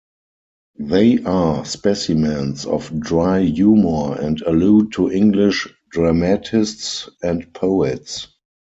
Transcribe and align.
They 0.79 1.19
are 1.25 1.63
specimens 1.63 2.65
of 2.65 2.91
dry 3.01 3.41
humour, 3.41 4.19
and 4.19 4.41
allude 4.41 4.93
to 4.93 5.11
English 5.11 5.67
dramatists 5.91 7.07
and 7.21 7.53
poets. 7.53 8.25